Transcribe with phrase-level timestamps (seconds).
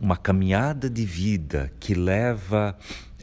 [0.00, 2.76] uma caminhada de vida que leva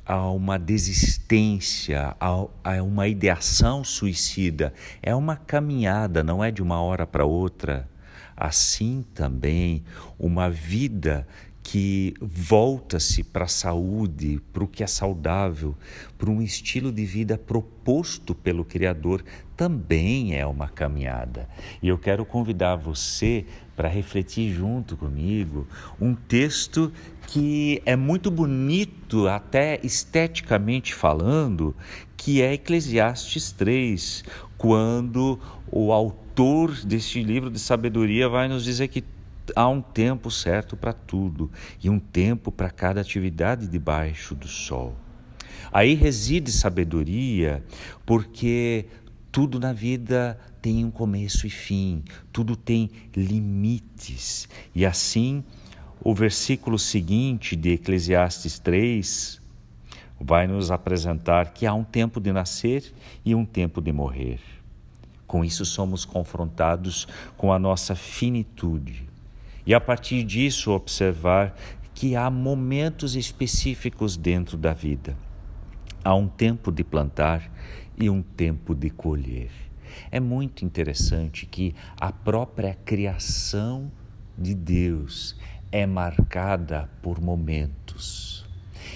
[0.05, 4.73] a uma desistência, a, uma ideação suicida.
[5.01, 7.87] É uma caminhada, não é de uma hora para outra.
[8.35, 9.83] Assim também,
[10.17, 11.27] uma vida
[11.71, 15.73] que volta-se para a saúde, para o que é saudável,
[16.17, 19.23] para um estilo de vida proposto pelo Criador,
[19.55, 21.47] também é uma caminhada.
[21.81, 25.65] E eu quero convidar você para refletir junto comigo
[25.97, 26.91] um texto
[27.27, 31.73] que é muito bonito, até esteticamente falando,
[32.17, 34.25] que é Eclesiastes 3,
[34.57, 35.39] quando
[35.71, 39.05] o autor deste livro de sabedoria vai nos dizer que
[39.55, 41.51] há um tempo certo para tudo
[41.83, 44.95] e um tempo para cada atividade debaixo do sol.
[45.71, 47.63] Aí reside sabedoria,
[48.05, 48.85] porque
[49.31, 54.49] tudo na vida tem um começo e fim, tudo tem limites.
[54.75, 55.43] E assim,
[56.03, 59.41] o versículo seguinte de Eclesiastes 3
[60.19, 64.39] vai nos apresentar que há um tempo de nascer e um tempo de morrer.
[65.25, 69.10] Com isso, somos confrontados com a nossa finitude
[69.65, 71.55] e a partir disso observar
[71.93, 75.15] que há momentos específicos dentro da vida.
[76.03, 77.51] Há um tempo de plantar
[77.97, 79.51] e um tempo de colher.
[80.09, 83.91] É muito interessante que a própria criação
[84.37, 85.37] de Deus
[85.71, 88.45] é marcada por momentos.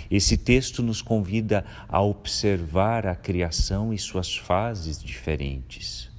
[0.09, 6.14] Esse texto nos convida a observar a criação e suas fases diferentes.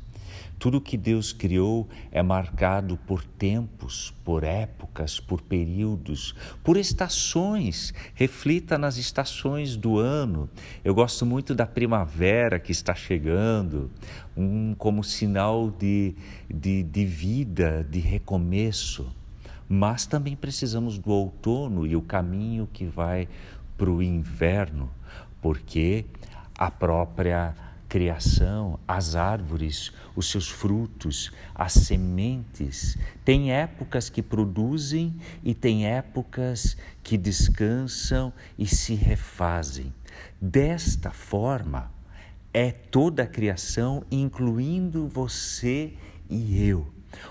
[0.59, 7.93] Tudo que Deus criou é marcado por tempos, por épocas, por períodos, por estações.
[8.15, 10.49] Reflita nas estações do ano.
[10.83, 13.91] Eu gosto muito da primavera que está chegando,
[14.37, 16.15] um, como sinal de,
[16.49, 19.07] de, de vida, de recomeço.
[19.69, 23.29] Mas também precisamos do outono e o caminho que vai
[23.77, 24.89] para o inverno,
[25.43, 26.07] porque
[26.57, 27.55] a própria
[27.89, 32.97] criação, as árvores, os seus frutos, as sementes.
[33.25, 39.93] Tem épocas que produzem e tem épocas que descansam e se refazem.
[40.41, 41.91] Desta forma,
[42.53, 45.93] é toda a criação, incluindo você
[46.29, 46.87] e eu.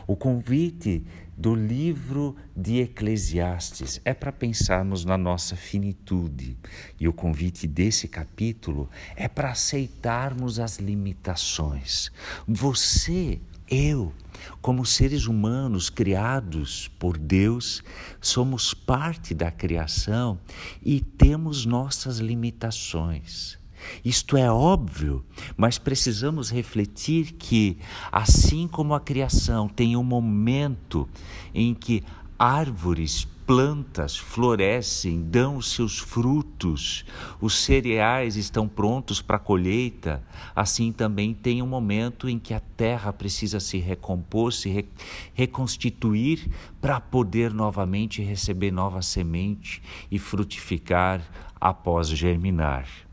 [0.08, 1.04] O convite
[1.38, 6.58] do livro de Eclesiastes é para pensarmos na nossa finitude.
[7.00, 12.12] E o convite desse capítulo é para aceitarmos as limitações.
[12.48, 14.14] Você, eu,
[14.62, 17.84] como seres humanos criados por Deus,
[18.22, 20.40] somos parte da criação
[20.82, 23.58] e temos nossas limitações.
[24.04, 25.24] Isto é óbvio,
[25.56, 27.78] mas precisamos refletir que,
[28.12, 31.08] assim como a criação tem um momento
[31.54, 32.04] em que
[32.38, 37.06] árvores, plantas florescem, dão os seus frutos,
[37.40, 40.24] os cereais estão prontos para a colheita,
[40.56, 44.86] assim também tem um momento em que a terra precisa se recompor, se re
[45.34, 46.50] reconstituir
[46.82, 51.22] para poder novamente receber nova semente e frutificar
[51.62, 53.05] após germinar.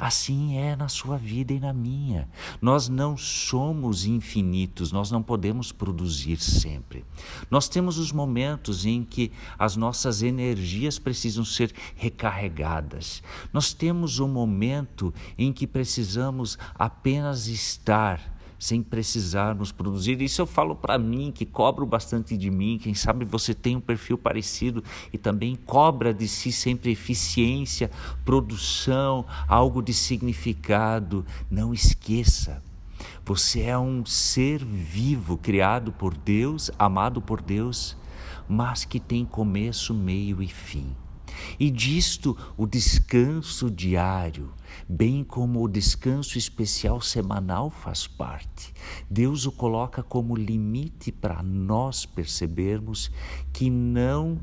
[0.00, 2.26] Assim é na sua vida e na minha.
[2.58, 7.04] Nós não somos infinitos, nós não podemos produzir sempre.
[7.50, 13.22] Nós temos os momentos em que as nossas energias precisam ser recarregadas.
[13.52, 20.20] Nós temos o um momento em que precisamos apenas estar sem precisarmos produzir.
[20.20, 22.78] Isso eu falo para mim, que cobro bastante de mim.
[22.80, 27.90] Quem sabe você tem um perfil parecido e também cobra de si sempre eficiência,
[28.22, 31.24] produção, algo de significado.
[31.50, 32.62] Não esqueça.
[33.24, 37.96] Você é um ser vivo, criado por Deus, amado por Deus,
[38.46, 40.94] mas que tem começo, meio e fim.
[41.58, 44.52] E disto o descanso diário,
[44.88, 48.72] bem como o descanso especial semanal faz parte.
[49.08, 53.10] Deus o coloca como limite para nós percebermos
[53.52, 54.38] que não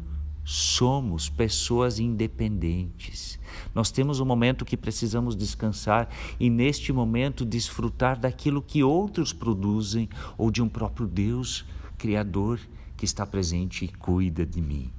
[0.47, 3.37] somos pessoas independentes.
[3.75, 6.09] Nós temos um momento que precisamos descansar
[6.39, 10.07] e, neste momento, desfrutar daquilo que outros produzem
[10.37, 11.65] ou de um próprio Deus
[11.97, 12.59] Criador
[12.95, 14.91] que está presente e cuida de mim.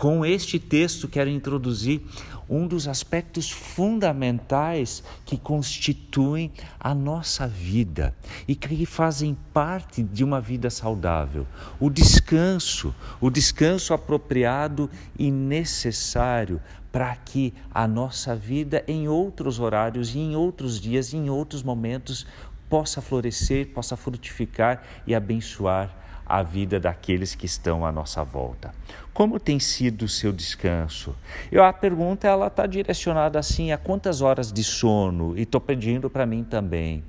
[0.00, 2.00] Com este texto, quero introduzir
[2.48, 6.50] um dos aspectos fundamentais que constituem
[6.80, 8.16] a nossa vida
[8.48, 11.46] e que fazem parte de uma vida saudável:
[11.78, 14.88] o descanso, o descanso apropriado
[15.18, 21.62] e necessário para que a nossa vida, em outros horários em outros dias em outros
[21.62, 22.26] momentos,
[22.70, 25.94] possa florescer, possa frutificar e abençoar
[26.30, 28.72] a vida daqueles que estão à nossa volta.
[29.12, 31.14] Como tem sido o seu descanso?
[31.50, 35.36] Eu, a pergunta ela está direcionada assim: a quantas horas de sono?
[35.36, 37.02] E estou pedindo para mim também.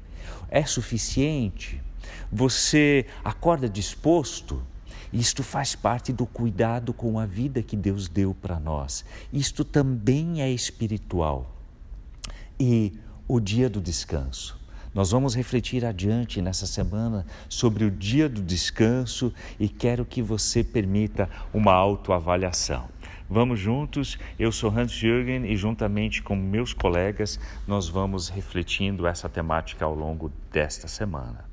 [0.49, 1.81] É suficiente?
[2.31, 4.61] Você acorda disposto?
[5.13, 9.03] Isto faz parte do cuidado com a vida que Deus deu para nós.
[9.31, 11.53] Isto também é espiritual.
[12.59, 12.93] E
[13.27, 14.60] o dia do descanso.
[14.93, 20.63] Nós vamos refletir adiante nessa semana sobre o dia do descanso e quero que você
[20.63, 22.89] permita uma autoavaliação.
[23.29, 29.29] Vamos juntos, eu sou Hans Jürgen e juntamente com meus colegas nós vamos refletindo essa
[29.29, 31.50] temática ao longo desta semana.